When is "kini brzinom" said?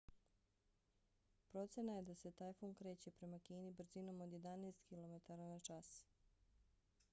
3.49-4.21